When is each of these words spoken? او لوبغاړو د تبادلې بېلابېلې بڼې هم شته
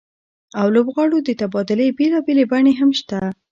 او 0.59 0.67
لوبغاړو 0.75 1.17
د 1.27 1.29
تبادلې 1.41 1.95
بېلابېلې 1.97 2.45
بڼې 2.51 2.73
هم 2.79 2.89
شته 2.99 3.19